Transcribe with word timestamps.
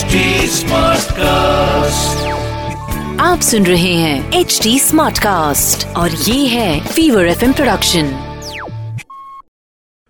HD 0.00 0.18
Smartcast. 0.48 2.20
आप 3.20 3.40
सुन 3.40 3.66
रहे 3.66 3.92
हैं 3.94 4.32
एच 4.32 4.58
डी 4.62 4.78
स्मार्ट 4.78 5.18
कास्ट 5.18 5.86
और 5.96 6.10
ये 6.10 6.46
है 6.48 6.80
फीवर 6.86 7.26
एफ़ 7.26 7.44
प्रोडक्शन 7.52 8.06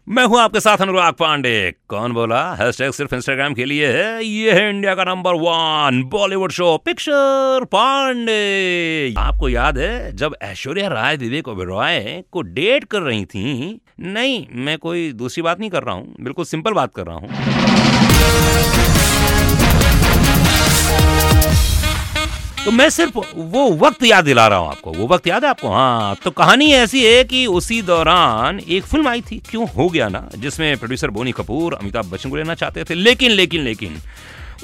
मैं 0.07 0.25
हूँ 0.25 0.39
आपके 0.41 0.61
साथ 0.61 0.83
अनुराग 0.83 1.15
पांडे। 1.15 1.55
कौन 1.89 2.13
बोला? 2.13 2.43
हैशटैग 2.61 2.93
सिर्फ़ 2.93 3.15
इंस्टाग्राम 3.15 3.55
के 3.55 3.65
लिए 3.65 3.89
है। 3.93 4.25
ये 4.25 4.53
है 4.53 4.69
इंडिया 4.71 4.95
का 4.95 5.05
number 5.05 5.35
one 5.41 6.03
Bollywood 6.13 6.53
show 6.53 6.77
picture 6.85 7.65
Pandey. 7.73 9.15
आपको 9.19 9.49
याद 9.49 9.79
है 9.79 10.17
जब 10.17 10.37
ऐश्वर्या 10.43 10.89
राय 10.89 11.17
विवेक 11.17 11.49
ओबेरॉय 11.49 12.23
को 12.33 12.43
डेट 12.43 12.85
कर 12.85 13.03
रही 13.03 13.25
थी 13.25 13.81
नहीं 14.01 14.47
मैं 14.65 14.79
कोई 14.79 15.11
दूसरी 15.13 15.43
बात 15.43 15.61
नहीं 15.61 15.71
कर 15.71 15.83
रहा 15.83 15.95
हूँ 15.95 16.15
बिल्कुल 16.21 16.45
सिंपल 16.45 16.73
बात 16.73 16.95
कर 16.97 17.07
रहा 17.07 17.17
हूँ। 17.17 17.29
तो 22.65 22.71
मैं 22.71 22.89
सिर्फ़ 22.91 23.19
वो 23.37 23.71
वक्त 23.77 24.03
याद 24.05 24.25
दिला 24.25 24.47
रहा 24.49 24.59
हूँ 24.59 24.69
आपको। 24.69 24.93
वो 24.93 25.07
वक्त 25.07 25.27
याद 25.27 25.45
है 25.45 25.51
आपको? 25.51 25.69
हाँ 25.69 26.15
तो 26.25 26.31
कहानी 26.31 26.71
ऐसी 26.73 27.05
है 27.05 27.23
कि 27.25 27.47
उसी 27.47 27.81
दौरान 27.83 28.61
एक 28.61 28.85
फ़िल्म 28.85 29.09
आई 29.09 29.21
थी। 29.21 29.39
क्यों? 29.51 29.67
हो 29.69 29.89
गया 29.89 30.09
ना। 30.09 30.29
जिसमें 30.37 30.77
प्रोड्यूसर 30.77 31.11
बोनी 31.11 31.33
कपूर, 31.33 31.75
अमिताभ 31.75 32.11
बच्चन 32.11 32.31
को 32.31 32.37
लेना 32.37 32.55
चाहते 32.55 32.85
थे। 32.85 32.95
लेकिन 32.95 33.31
लेकिन 33.31 33.63
लेकिन 33.63 33.97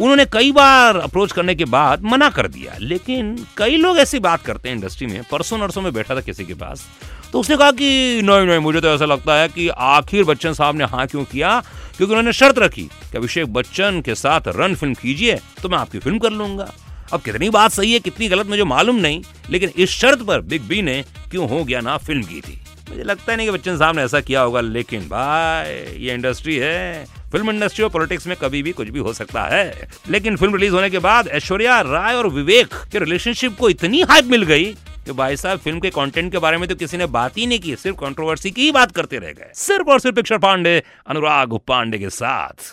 उन्होंने 0.01 0.25
कई 0.25 0.53
बार 0.53 0.97
अप्रोच 0.97 1.33
करने 1.33 1.55
के 1.55 1.65
बाद 1.65 2.03
मना 2.03 2.29
कर 2.31 2.49
दिया। 2.49 2.77
लेकिन 2.81 3.47
कई 3.57 3.77
लोग 3.77 3.99
ऐसी 3.99 4.19
बात 4.19 4.43
करते 4.43 4.69
हैं 4.69 4.77
इंडस्ट्री 4.77 5.07
में। 5.07 5.23
परसों 5.33 5.59
नरसों 5.59 5.83
में 5.83 5.93
बैठा 5.93 6.17
था 6.17 6.21
किसी 6.21 6.45
के 6.45 6.55
पास। 6.55 6.87
तो 7.33 7.41
उसने 7.41 7.57
कहा 7.57 7.71
कि, 7.71 8.21
नहीं 8.25 8.47
नहीं, 8.47 8.59
मुझे 8.59 8.81
तो 8.81 8.89
ऐसा 8.89 9.05
लगता 9.05 9.35
है 9.35 9.49
कि 9.49 9.69
आखिर 9.69 10.25
बच्चन 10.25 10.53
साहब 10.53 10.77
ने 10.77 10.85
हाँ 10.85 11.07
क्यों 11.07 11.25
किया? 11.25 11.61
क्योंकि 11.97 12.13
उन्होंने 12.13 12.33
शर्त 12.33 12.59
रखी 12.59 12.83
कि 12.83 13.19
अभिषेक 13.19 13.53
बच्चन 13.53 14.01
के 14.01 14.15
साथ 14.15 14.41
रन 14.49 14.75
फ़िल्म 14.75 14.95
कीजिए 14.95 15.41
तो 15.63 15.69
मैं 15.69 15.79
आपकी 15.79 15.99
फ़िल्म 15.99 16.19
कर 16.19 16.31
लूँगा। 16.31 16.73
अब 17.13 17.23
कितनी 17.23 17.51
बात 17.51 17.71
सही 17.71 17.93
है, 17.93 17.99
कितनी 17.99 18.29
गलत 18.29 18.47
मुझे 18.47 18.65
मालूम 18.65 18.97
नहीं, 18.97 19.23
लेकिन 19.51 19.71
इस 19.77 19.91
शर्त 19.91 20.23
पर 20.23 20.41
बिग 20.41 20.63
बी 20.63 20.83
ने 20.83 21.05
क्यों 21.31 21.49
हो 21.49 21.65
गया 21.65 21.81
ना 21.81 21.97
फ़िल्म 21.97 22.23
की 22.23 22.41
थी। 22.41 22.61
मुझे 22.91 23.03
लगता 23.03 23.33
है 23.33 23.37
नहीं 23.37 23.47
कि 23.47 23.53
बच्चन 23.53 23.79
साहब 23.79 23.97
ने 23.97 24.03
ऐसा 24.03 24.21
किया 24.21 24.41
होगा, 24.41 24.61
लेकिन 24.61 25.01
भाई, 25.01 25.71
ये 25.97 26.15
इंडस्ट्री 26.15 26.57
है। 26.57 27.05
फ़िल्म 27.05 27.51
इंडस्ट्री 27.51 27.85
और 27.85 27.91
पॉलिटिक्स 27.91 28.27
में 28.27 28.37
कभी 28.37 28.63
भी 28.63 28.73
कुछ 28.73 28.89
भी 28.89 28.99
हो 28.99 29.13
सकता 29.13 29.43
है। 29.43 29.89
लेकिन 30.09 30.37
फ़िल्म 30.37 30.55
रिलीज़ 30.55 30.73
होने 30.73 30.91
के 30.91 30.99
बाद 30.99 31.29
ऐश्वर्या 31.29 31.81
राय 31.81 32.15
और 32.15 32.29
विवेक 32.29 32.67
के 32.93 32.99
रिलेशनशिप 32.99 33.57
को 33.57 33.71
इतनी 33.71 34.03
हाइप 34.03 34.25
मिल 34.25 34.43
गई 34.43 34.65
कि 35.07 35.13
भाई 35.13 35.37
साहब, 35.37 35.59
फ़िल्म 35.59 35.81
के 35.81 35.91
कंटेंट 35.91 36.33
के 36.33 36.39
बारे 36.39 36.57
में 36.57 36.69
तो 36.69 36.75
किसी 36.75 36.97
ने 36.97 37.07
बात 37.07 37.39
ही 37.39 37.47
नहीं 37.47 37.61
की, 37.61 37.77
सिर्फ़ 37.77 37.97
कंट्रोवर्सी 37.97 38.51
की 38.51 38.63
ही 38.63 38.73
बात 38.73 38.93
करते 38.93 39.19
रह 39.19 39.33
गए। 39.33 39.51
सिर्फ़ 39.55 39.91
और 39.91 40.01
सिर्फ़ 40.01 40.17
पिक्चर 40.17 40.39
पांडे, 40.39 40.83
अनुराग 41.07 41.59
पांडे 41.69 41.99
के 41.99 42.11
साथ। 42.11 42.73